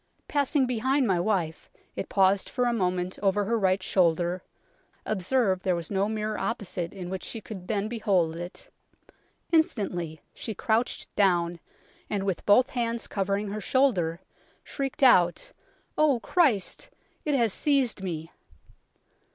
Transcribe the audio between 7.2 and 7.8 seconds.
she could